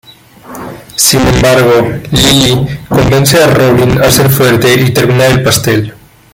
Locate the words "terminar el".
4.91-5.43